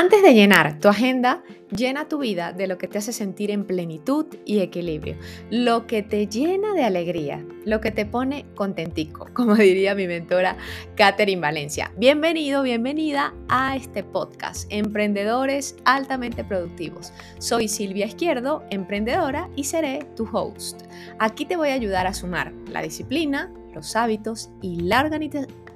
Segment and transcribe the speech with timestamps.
[0.00, 1.42] Antes de llenar tu agenda,
[1.76, 5.18] llena tu vida de lo que te hace sentir en plenitud y equilibrio,
[5.50, 10.56] lo que te llena de alegría, lo que te pone contentico, como diría mi mentora
[10.94, 11.92] Catherine Valencia.
[11.98, 17.12] Bienvenido, bienvenida a este podcast, Emprendedores Altamente Productivos.
[17.38, 20.80] Soy Silvia Izquierdo, emprendedora y seré tu host.
[21.18, 25.02] Aquí te voy a ayudar a sumar la disciplina, los hábitos y la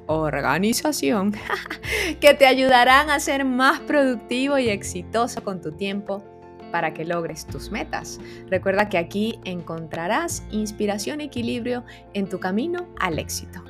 [0.06, 1.32] organización
[2.20, 6.24] que te ayudarán a ser más productivo y exitoso con tu tiempo
[6.72, 8.18] para que logres tus metas.
[8.48, 13.62] Recuerda que aquí encontrarás inspiración y equilibrio en tu camino al éxito.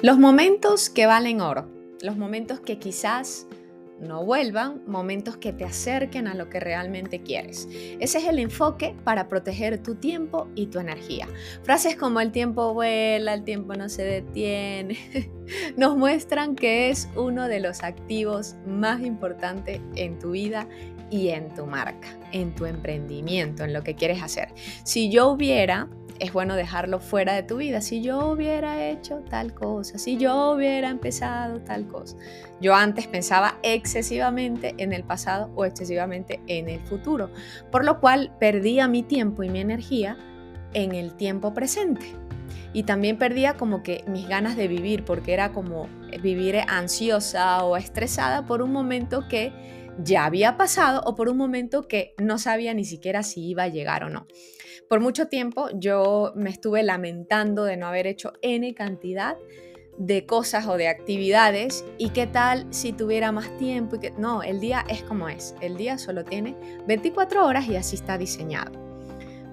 [0.00, 1.68] Los momentos que valen oro,
[2.02, 3.47] los momentos que quizás
[4.00, 7.68] no vuelvan, momentos que te acerquen a lo que realmente quieres.
[8.00, 11.28] Ese es el enfoque para proteger tu tiempo y tu energía.
[11.62, 14.98] Frases como el tiempo vuela, el tiempo no se detiene,
[15.76, 20.68] nos muestran que es uno de los activos más importantes en tu vida
[21.10, 24.48] y en tu marca, en tu emprendimiento, en lo que quieres hacer.
[24.84, 25.88] Si yo hubiera
[26.20, 27.80] es bueno dejarlo fuera de tu vida.
[27.80, 32.16] Si yo hubiera hecho tal cosa, si yo hubiera empezado tal cosa.
[32.60, 37.30] Yo antes pensaba excesivamente en el pasado o excesivamente en el futuro,
[37.70, 40.16] por lo cual perdía mi tiempo y mi energía
[40.74, 42.14] en el tiempo presente.
[42.72, 45.88] Y también perdía como que mis ganas de vivir, porque era como
[46.22, 49.52] vivir ansiosa o estresada por un momento que
[49.98, 53.68] ya había pasado o por un momento que no sabía ni siquiera si iba a
[53.68, 54.26] llegar o no.
[54.88, 59.36] Por mucho tiempo yo me estuve lamentando de no haber hecho N cantidad
[59.98, 64.42] de cosas o de actividades y qué tal si tuviera más tiempo y que no,
[64.42, 68.72] el día es como es, el día solo tiene 24 horas y así está diseñado.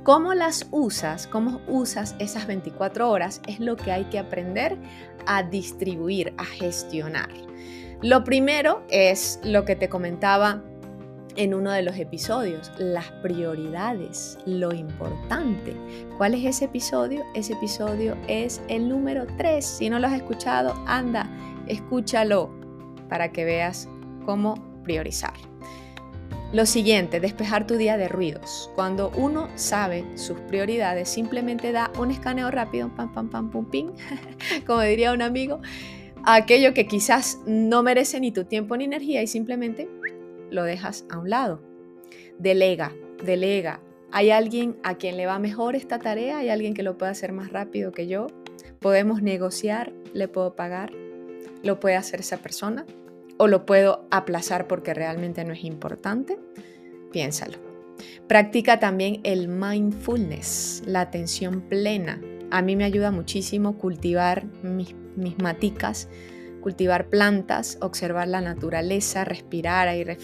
[0.03, 1.25] ¿Cómo las usas?
[1.25, 3.41] ¿Cómo usas esas 24 horas?
[3.47, 4.78] Es lo que hay que aprender
[5.25, 7.29] a distribuir, a gestionar.
[8.05, 10.61] Lo primero es lo que te comentaba
[11.38, 15.75] en uno de los episodios, las prioridades, lo importante.
[16.16, 17.23] ¿Cuál es ese episodio?
[17.33, 19.66] Ese episodio es el número 3.
[19.66, 21.27] Si no lo has escuchado, anda,
[21.66, 22.51] escúchalo
[23.09, 23.89] para que veas
[24.23, 25.33] cómo priorizar.
[26.53, 28.69] Lo siguiente, despejar tu día de ruidos.
[28.75, 33.93] Cuando uno sabe sus prioridades, simplemente da un escaneo rápido, pam, pam, pam, pum, ping,
[34.67, 35.59] como diría un amigo,
[36.34, 39.88] aquello que quizás no merece ni tu tiempo ni energía y simplemente
[40.50, 41.62] lo dejas a un lado.
[42.40, 42.94] Delega,
[43.24, 43.81] delega.
[44.12, 46.40] ¿Hay alguien a quien le va mejor esta tarea?
[46.40, 48.28] ¿Hay alguien que lo pueda hacer más rápido que yo?
[48.80, 49.94] ¿Podemos negociar?
[50.14, 50.91] ¿Le puedo pagar?
[51.64, 52.85] ¿Lo puede hacer esa persona?
[53.38, 56.40] ¿O lo puedo aplazar porque realmente no es importante?
[57.12, 57.58] Piénsalo.
[58.28, 62.22] Practica también el mindfulness, la atención plena.
[62.55, 64.95] A mí me ayuda muchísimo cultivar mis,
[65.43, 66.07] maticas
[66.61, 70.16] cultivar plantas, observar la naturaleza, respirar aire,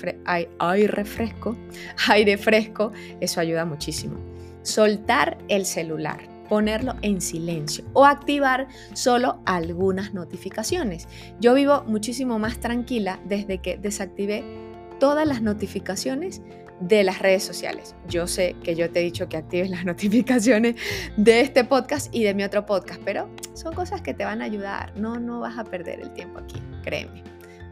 [1.05, 1.57] fresco,
[2.09, 4.15] aire fresco, eso ayuda muchísimo.
[4.63, 11.09] Soltar el celular, ponerlo en silencio o activar solo algunas notificaciones.
[11.41, 14.70] Yo vivo muchísimo más tranquila desde que desactivé
[15.01, 16.44] todas las notificaciones
[16.79, 17.95] de las redes sociales.
[18.07, 20.75] Yo sé que yo te he dicho que actives las notificaciones
[21.17, 24.45] de este podcast y de mi otro podcast, pero son cosas que te van a
[24.45, 24.95] ayudar.
[24.95, 27.23] No, no vas a perder el tiempo aquí, créeme.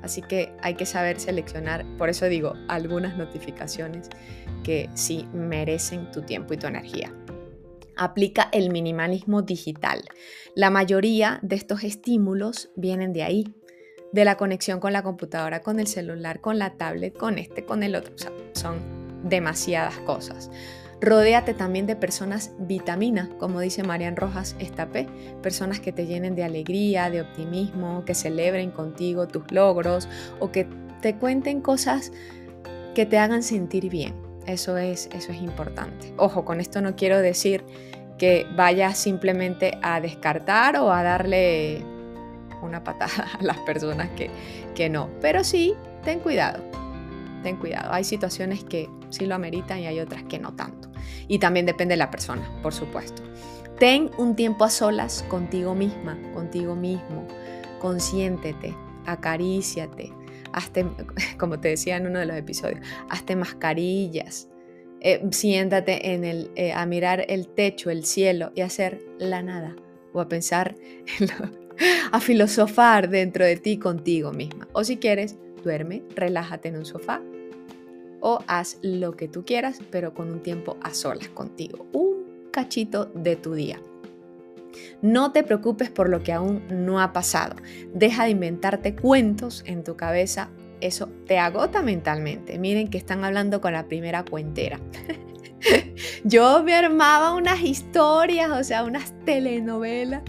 [0.01, 4.09] Así que hay que saber seleccionar, por eso digo, algunas notificaciones
[4.63, 7.13] que sí merecen tu tiempo y tu energía.
[7.95, 10.01] Aplica el minimalismo digital.
[10.55, 13.53] La mayoría de estos estímulos vienen de ahí,
[14.11, 17.83] de la conexión con la computadora, con el celular, con la tablet, con este, con
[17.83, 18.13] el otro.
[18.15, 18.77] O sea, son
[19.23, 20.49] demasiadas cosas.
[21.01, 25.07] Rodéate también de personas vitamina, como dice Marian Rojas Estapé,
[25.41, 30.09] personas que te llenen de alegría, de optimismo, que celebren contigo tus logros
[30.39, 30.67] o que
[31.01, 32.11] te cuenten cosas
[32.95, 34.13] que te hagan sentir bien.
[34.45, 36.13] Eso es, eso es importante.
[36.17, 37.63] Ojo, con esto no quiero decir
[38.17, 41.85] que vayas simplemente a descartar o a darle
[42.61, 44.29] una patada a las personas que,
[44.75, 46.63] que no, pero sí, ten cuidado
[47.41, 47.91] ten cuidado.
[47.93, 50.89] Hay situaciones que sí lo ameritan y hay otras que no tanto.
[51.27, 53.23] Y también depende de la persona, por supuesto.
[53.79, 57.27] Ten un tiempo a solas contigo misma, contigo mismo.
[57.79, 60.11] Consiéntete, acaríciate.
[60.51, 60.85] Hazte,
[61.37, 62.79] como te decía en uno de los episodios,
[63.09, 64.49] hazte mascarillas.
[65.01, 69.75] Eh, siéntate en eh, a mirar el techo, el cielo y hacer la nada.
[70.11, 70.75] O a pensar,
[72.11, 74.67] a filosofar dentro de ti contigo misma.
[74.73, 77.21] O si quieres, duerme, relájate en un sofá
[78.21, 81.87] o haz lo que tú quieras, pero con un tiempo a solas contigo.
[81.93, 83.81] Un cachito de tu día.
[85.01, 87.55] No te preocupes por lo que aún no ha pasado.
[87.93, 90.49] Deja de inventarte cuentos en tu cabeza.
[90.81, 92.59] Eso te agota mentalmente.
[92.59, 94.79] Miren que están hablando con la primera cuentera.
[96.23, 100.23] Yo me armaba unas historias, o sea, unas telenovelas.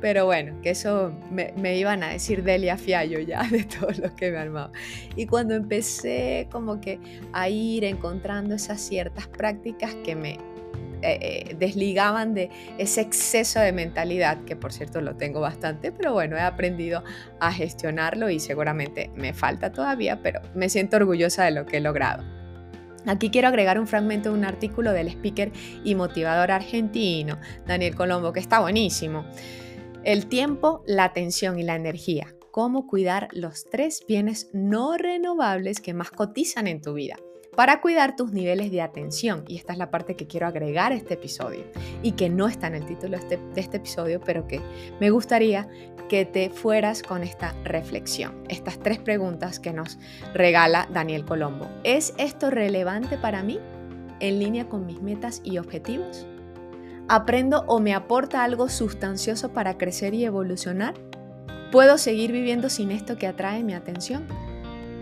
[0.00, 4.30] Pero bueno, que eso me, iban a decir Delia Fiallo ya de todo lo que
[4.30, 4.70] me armaba.
[5.16, 7.00] Y cuando empecé como que
[7.32, 10.38] a ir encontrando esas ciertas prácticas que me
[11.00, 16.12] eh, eh, desligaban de ese exceso de mentalidad, que por cierto lo tengo bastante, pero
[16.12, 17.04] bueno, he aprendido
[17.38, 21.80] a gestionarlo y seguramente me falta todavía, pero me siento orgullosa de lo que he
[21.80, 22.24] logrado.
[23.06, 25.52] Aquí quiero agregar un fragmento de un artículo del speaker
[25.84, 29.24] y motivador argentino, Daniel Colombo, que está buenísimo.
[30.08, 32.34] El tiempo, la atención y la energía.
[32.50, 37.16] Cómo cuidar los tres bienes no renovables que más cotizan en tu vida
[37.54, 39.44] para cuidar tus niveles de atención.
[39.46, 41.66] Y esta es la parte que quiero agregar a este episodio
[42.02, 44.62] y que no está en el título de este, de este episodio, pero que
[44.98, 45.68] me gustaría
[46.08, 49.98] que te fueras con esta reflexión, estas tres preguntas que nos
[50.32, 51.68] regala Daniel Colombo.
[51.84, 53.60] ¿Es esto relevante para mí
[54.20, 56.26] en línea con mis metas y objetivos?
[57.10, 60.92] ¿Aprendo o me aporta algo sustancioso para crecer y evolucionar?
[61.72, 64.26] ¿Puedo seguir viviendo sin esto que atrae mi atención?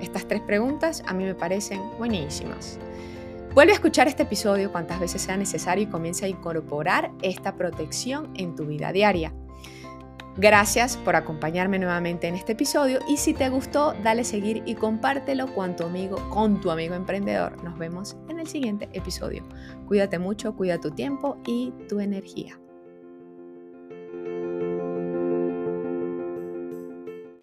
[0.00, 2.78] Estas tres preguntas a mí me parecen buenísimas.
[3.54, 8.30] Vuelve a escuchar este episodio cuantas veces sea necesario y comienza a incorporar esta protección
[8.34, 9.32] en tu vida diaria.
[10.38, 15.46] Gracias por acompañarme nuevamente en este episodio y si te gustó, dale seguir y compártelo
[15.54, 17.62] con tu amigo, con tu amigo emprendedor.
[17.64, 19.44] Nos vemos en el siguiente episodio.
[19.86, 22.60] Cuídate mucho, cuida tu tiempo y tu energía.